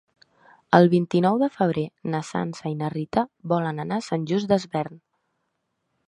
[0.75, 4.97] El vint-i-nou de febrer na Sança i na Rita volen anar a Sant Just Desvern.